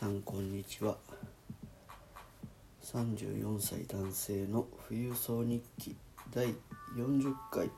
[0.00, 0.96] さんこんにちは。
[2.82, 5.94] 34歳男性の富裕層日記
[6.34, 6.46] 第
[6.96, 7.70] 40回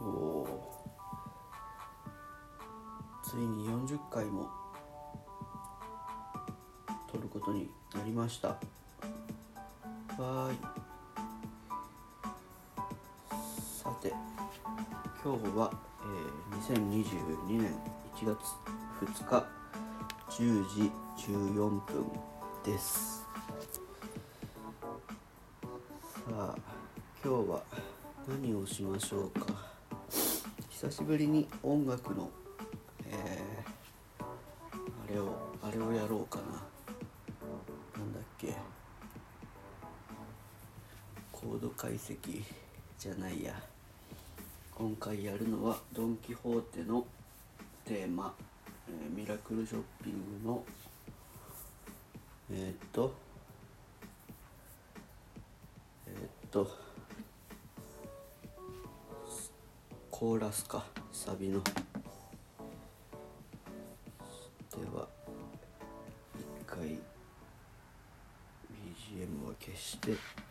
[0.00, 0.48] お
[3.22, 4.50] ついに40回も
[7.12, 8.48] 撮ることになりました。
[8.48, 10.56] わーい。
[13.80, 14.12] さて
[15.22, 15.70] 今日は、
[16.02, 17.70] えー、2022年
[18.16, 18.36] 1月
[19.04, 19.55] 2日
[20.38, 20.90] 10時
[21.32, 22.04] 14分
[22.62, 23.24] です。
[26.12, 26.54] さあ
[27.24, 27.62] 今日は
[28.28, 29.46] 何をしましょうか。
[30.68, 32.28] 久しぶりに音楽の、
[33.08, 34.24] えー、
[35.10, 36.44] あれをあれをやろうかな。
[37.98, 38.54] なんだっけ。
[41.32, 42.42] コード解析
[42.98, 43.54] じゃないや。
[44.74, 47.06] 今回やるのはドン・キホーテの
[47.86, 48.34] テーマ。
[48.88, 50.64] えー、ミラクルショッピングの
[52.50, 53.12] えー、っと
[56.06, 56.70] えー、っと
[60.10, 61.60] コーラスかサビの。
[61.62, 61.72] で
[64.94, 65.08] は
[66.38, 66.98] 一回
[68.70, 70.45] BGM を消して。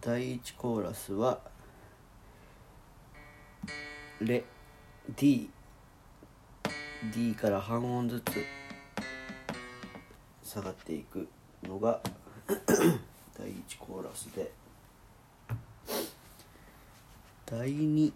[0.00, 1.40] 第1コーラスは
[4.20, 4.44] レ
[5.14, 5.50] D
[7.14, 8.42] D から半音ずつ
[10.42, 11.28] 下がっていく
[11.64, 12.00] のが
[13.36, 14.50] 第1コーラスで。
[17.44, 18.12] 第2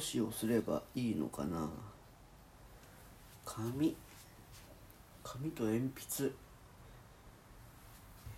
[0.00, 1.68] 起こしをすればいいのかな。
[3.44, 3.94] 紙。
[5.22, 6.32] 紙と鉛筆。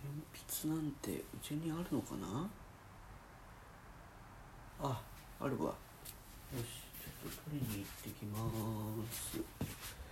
[0.03, 2.49] 鉛筆なんてうちにあるのかな。
[4.81, 5.01] あ
[5.39, 5.67] あるわ。
[5.67, 5.75] よ
[6.59, 6.65] し
[7.01, 8.37] ちょっと取りに行ってきま
[9.09, 10.02] す。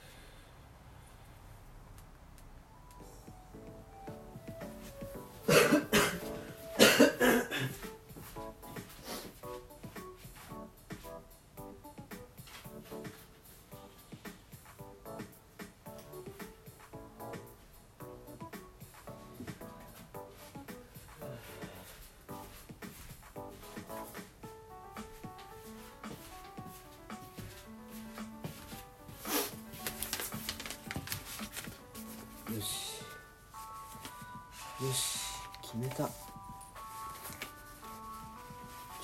[34.82, 35.20] よし
[35.62, 35.96] 決めた。
[35.98, 36.08] ちゃ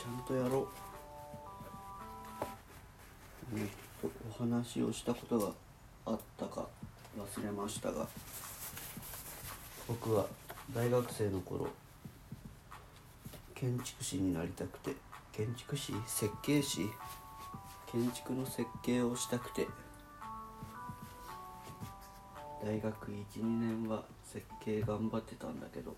[0.10, 0.68] んとやろ
[3.54, 3.60] う。
[3.60, 3.68] えっ
[4.02, 4.10] と
[4.42, 5.52] お話をしたことが
[6.08, 6.66] あったか
[7.16, 8.08] 忘れましたが。
[9.88, 10.26] 僕は
[10.74, 11.68] 大学生の頃
[13.54, 14.96] 建築士になりたくて
[15.32, 15.94] 建築士？
[16.08, 16.90] 設計士？
[17.92, 19.68] 建築の設計をしたくて。
[22.64, 25.96] 大学12年は設計頑張ってたんだけど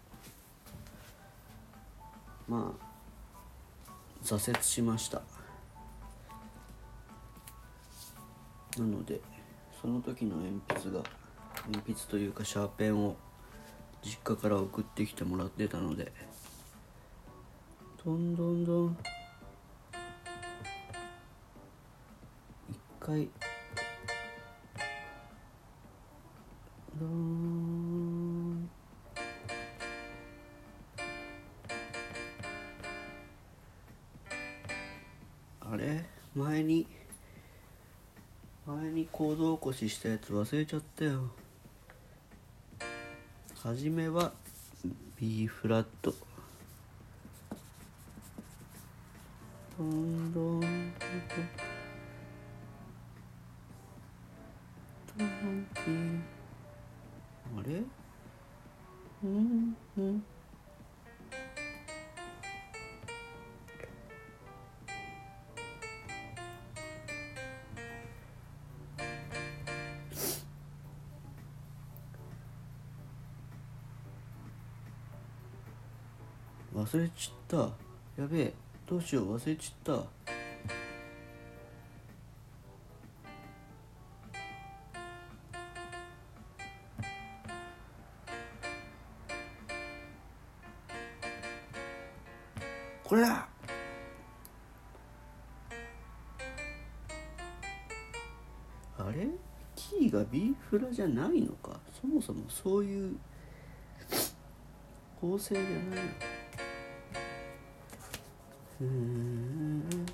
[2.47, 2.89] まあ
[4.23, 5.21] 挫折しました。
[8.77, 9.19] なので
[9.81, 11.03] その時の鉛筆が
[11.67, 13.15] 鉛筆というかシャーペンを
[14.01, 16.11] 実家から送ってきてもらってたので
[18.05, 18.97] どんどんどん
[22.69, 23.29] 一回
[39.69, 41.29] 行動起こししたやつ忘れちゃったよ。
[43.63, 44.31] はじめは
[45.19, 46.13] B フラット。
[49.77, 50.93] どんどん
[76.79, 77.57] 忘れちった。
[78.21, 78.53] やべえ。
[78.87, 79.35] どうしよう。
[79.35, 80.01] 忘れちった。
[93.03, 93.47] これだ。
[98.97, 99.27] あれ？
[99.75, 101.77] キーが B フラじゃないのか。
[101.99, 103.17] そもそもそういう
[105.19, 105.73] 構成じゃない
[106.05, 106.38] の
[108.81, 110.05] うーん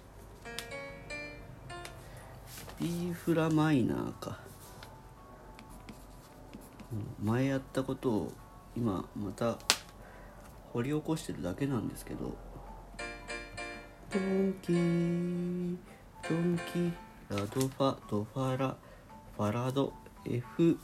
[2.79, 4.39] B フラマイナーか。
[7.23, 8.31] 前やったことを
[8.75, 9.57] 今また
[10.73, 12.35] 掘り起こしてるだけなんですけど。
[14.12, 15.77] ドンキー
[16.29, 16.94] ドンキ
[17.29, 18.77] ラドファドファラ
[19.35, 19.94] ファラド
[20.25, 20.77] F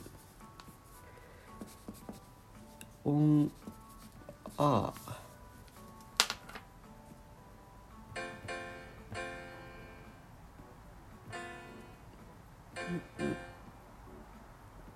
[3.04, 3.50] オン
[4.58, 5.21] アー。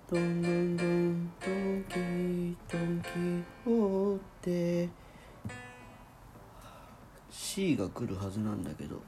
[0.09, 3.09] ドンドンドンドンキードンキ
[3.65, 4.19] ホー。
[4.41, 4.87] テ
[7.29, 9.01] C が来るはずなんだけど。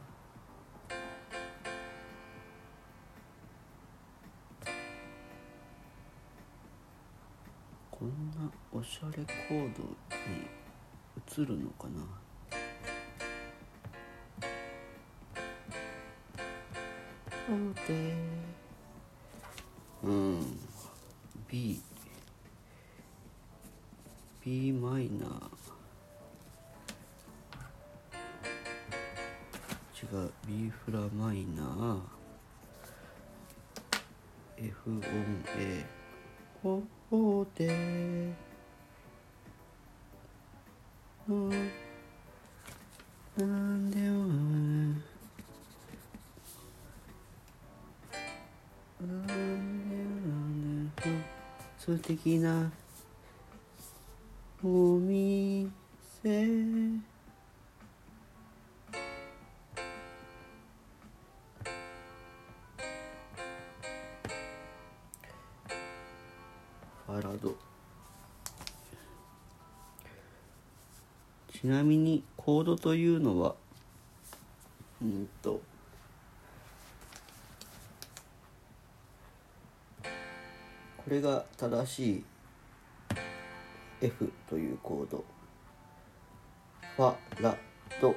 [7.90, 10.50] こんなおしゃれコードに
[11.32, 12.02] 映るのかな。
[17.48, 18.14] ホーテ
[20.04, 20.69] うん
[21.50, 21.82] B
[24.46, 25.50] B マイナー
[30.02, 32.00] 違う B フラマイナー
[34.58, 35.02] F オン
[35.58, 35.86] A
[36.62, 37.68] ほほで
[41.28, 41.50] うん
[43.38, 45.02] なんでもなん
[49.02, 49.49] でもなん
[51.80, 52.70] 素敵な。
[54.62, 55.40] お店。
[56.24, 67.56] ファラド。
[71.54, 73.56] ちなみにコードというのは
[75.02, 75.62] うんと
[81.10, 82.24] これが正しい
[84.00, 85.26] F というコード。
[86.96, 87.58] ファラ
[88.00, 88.16] ド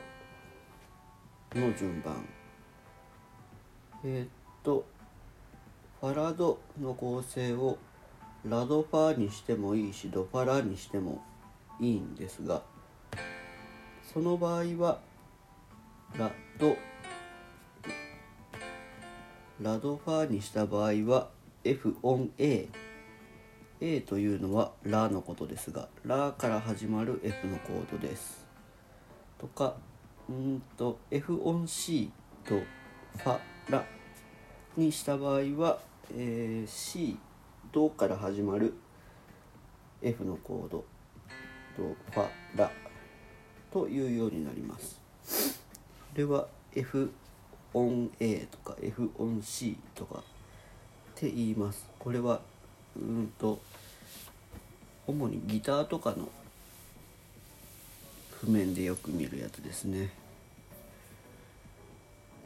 [1.54, 2.22] の順番。
[4.04, 4.28] えーっ
[4.62, 4.84] と
[6.02, 7.78] ファラドの構成を
[8.46, 11.22] ラドファーにしてもいいしドファラにしても
[11.80, 12.60] いいんですが
[14.12, 14.98] その場合は
[16.18, 16.76] ラド
[19.62, 21.30] ラドファーにした場合は
[21.64, 22.68] F オン A
[23.80, 28.44] A というのはラのことですがラから始まる F のコードです。
[29.38, 29.74] とか
[30.28, 32.10] うんと F オン C
[32.44, 32.60] と
[33.18, 33.84] ファラ
[34.76, 35.78] にした場合は、
[36.12, 37.18] えー C
[37.70, 38.74] ドから始まる
[40.00, 40.84] F のコード
[41.78, 42.70] ドファラ
[43.70, 45.00] というようになります。
[46.12, 47.12] これは F
[47.74, 50.22] オン A とか F オン C とか
[51.22, 51.86] って言います。
[52.00, 52.40] これは
[52.96, 53.60] うんと
[55.06, 56.28] 主にギターとかの
[58.40, 60.10] 譜面でよく見るやつですね。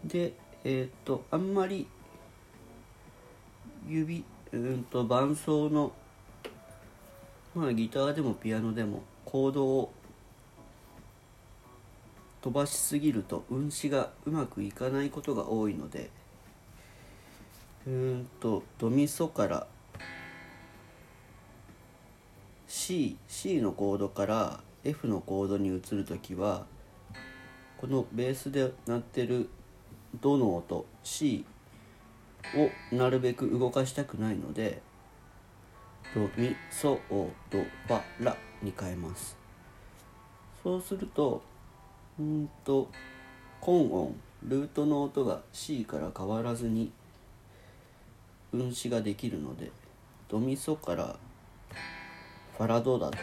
[0.05, 1.87] でえっ、とあんまり
[3.89, 5.93] 指うんと伴奏の
[7.55, 9.91] まあギターでもピアノでもコードを
[12.43, 16.11] 飛ばしすぎると運指がうまくいかないことが多いので
[17.87, 19.67] うんとドミソから
[22.67, 26.67] C, C のコードから F のコードに移る時は
[27.79, 29.49] このベースで鳴ってる
[30.21, 31.45] ドの音 C
[32.93, 34.83] をなるべく動かしたくないので
[36.13, 39.37] ドミソオドファラに変えます。
[40.63, 41.43] そうすると
[42.19, 42.89] うんと
[43.65, 46.91] 根音ルートの音が C から変わらずに
[48.53, 49.71] 運指ができるので
[50.29, 51.17] ドミソから
[52.57, 53.19] ファラドだと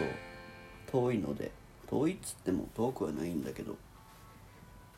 [0.92, 1.52] 遠いので
[1.90, 3.76] 遠いっつっても遠くはないんだけど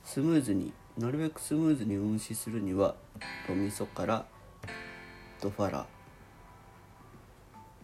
[0.04, 2.96] スムーズになるべくスムーズに運指するには
[3.48, 4.26] ドミソから
[5.42, 5.86] ドファラ。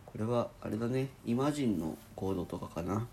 [0.06, 3.08] これはあれだねイマジンのコードとかかな。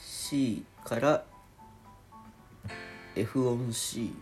[0.00, 1.24] C から
[3.14, 4.12] F 音 C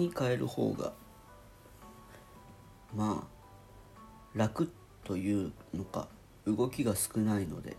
[0.00, 0.92] に変える方が
[2.96, 4.72] まあ楽
[5.04, 6.08] というのか
[6.46, 7.76] 動きが少ないので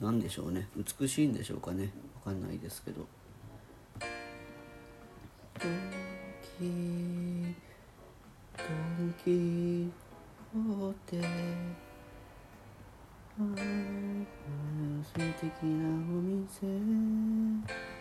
[0.00, 0.68] 何でしょうね。
[0.76, 1.90] 美しいんでしょうかね。
[2.24, 3.04] わかんないですけど。
[5.58, 5.72] ドン
[6.56, 7.56] キ
[8.56, 9.90] ドンキ
[10.54, 11.20] ホーテ
[15.02, 17.97] 素敵なお店。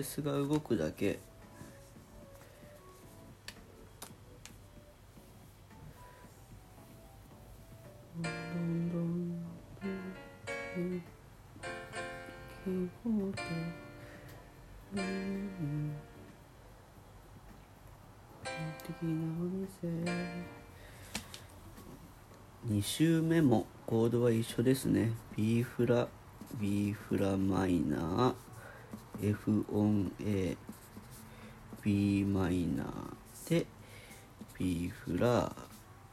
[0.00, 1.18] ースが動くだけ。
[22.68, 26.08] 2周目もコードは一緒ですね B フラ
[26.60, 28.49] B フラマイナー
[29.22, 30.56] F 音 A
[31.82, 33.66] b マイナーで
[34.58, 35.54] B フラ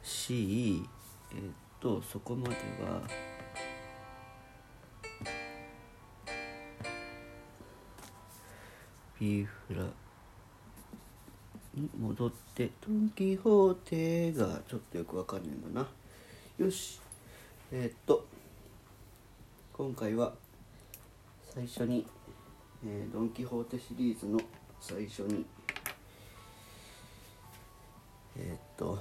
[0.03, 0.83] C
[1.31, 1.39] えっ
[1.79, 3.01] とそこまでは
[9.19, 9.83] ビーフラ
[11.73, 15.87] に戻ってドン・キホーテがちょっとよくわかんないんだな。
[16.57, 16.99] よし。
[17.71, 18.25] え、っと
[19.73, 20.33] 今回は
[21.53, 22.05] 最初に、
[22.85, 24.39] えー、ドン・キホーテシリーズの
[24.79, 25.45] 最初に
[28.37, 28.99] えー、っと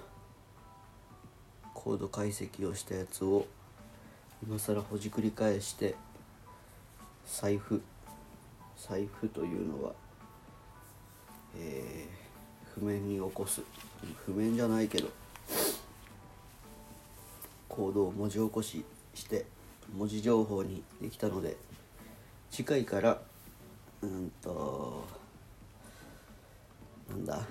[1.74, 3.46] コード解析をしたやつを
[4.42, 5.94] 今更ほじくり返して
[7.26, 7.82] 財布
[8.78, 9.92] 財布というのは、
[11.58, 13.62] えー、譜面に起こす。
[14.26, 15.08] 譜面じゃないけど
[17.68, 19.46] コードを文字起こしして
[19.96, 21.56] 文字情報にできたので
[22.50, 23.20] 次回から
[24.02, 25.04] うんと
[27.10, 27.46] なんだ。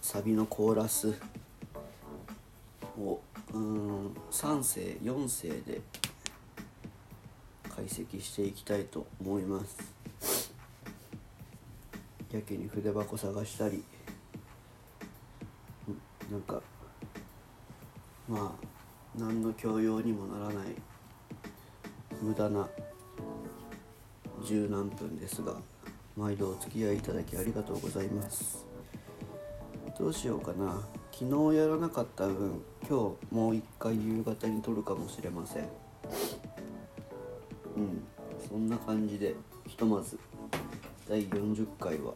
[0.00, 1.14] サビのコーラス
[2.98, 3.20] を
[3.52, 5.80] うん3声4声で
[7.74, 9.94] 解析していきたいと思います。
[12.32, 13.84] やけに筆箱探したり
[16.30, 16.60] なんか
[18.28, 18.66] まあ
[19.16, 20.66] 何の教養にもならない
[22.20, 22.68] 無駄な
[24.44, 25.54] 十何分ですが
[26.16, 28.66] 毎度お付き合いいただきありがとうございます。
[29.98, 30.82] どうしようかな。
[31.12, 35.62] 昨日やらなかった分今日もう一回夕方に撮るかもしれません。
[37.76, 38.04] うん
[38.48, 39.34] そんな感じで
[39.66, 40.18] ひとまず
[41.08, 42.12] 第40回は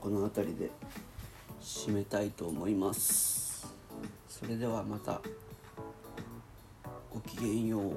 [0.00, 0.70] この辺りで
[1.62, 3.72] 締めたいと思います。
[4.28, 5.22] それではまた
[7.10, 7.92] ごきげんよう。